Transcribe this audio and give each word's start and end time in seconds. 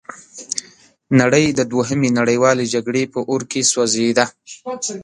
نړۍ 1.19 1.45
د 1.53 1.61
دوهمې 1.71 2.09
نړیوالې 2.19 2.65
جګړې 2.73 3.03
په 3.13 3.19
اور 3.29 3.41
کې 3.51 3.61
سوځیده. 3.71 4.25